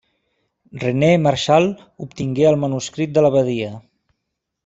[0.83, 1.67] René Marchal
[2.05, 3.69] obtingué el manuscrit de l'abadia.